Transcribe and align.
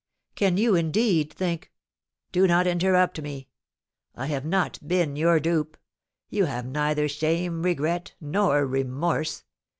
'""Can 0.35 0.57
you 0.57 0.73
indeed 0.73 1.31
think" 1.31 1.71
"Do 2.31 2.47
not 2.47 2.65
interrupt 2.65 3.21
me. 3.21 3.49
I 4.15 4.25
have 4.25 4.43
not 4.45 4.79
been 4.87 5.15
your 5.15 5.39
dupe; 5.39 5.77
you 6.27 6.45
have 6.45 6.65
neither 6.65 7.07
shame, 7.07 7.61
regret, 7.61 8.15
nor 8.19 8.65
remorse. 8.65 9.43